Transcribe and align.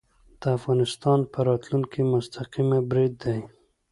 د 0.41 0.43
افغانستان 0.57 1.19
په 1.31 1.39
راتلونکې 1.47 2.01
مستقیم 2.13 2.69
برید 2.89 3.13
دی 3.23 3.39